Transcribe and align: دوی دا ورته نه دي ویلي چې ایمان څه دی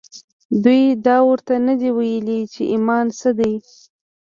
دوی 0.63 0.83
دا 1.07 1.17
ورته 1.27 1.53
نه 1.67 1.73
دي 1.81 1.89
ویلي 1.97 2.39
چې 2.53 2.61
ایمان 2.73 3.05
څه 3.19 3.29
دی 3.39 3.53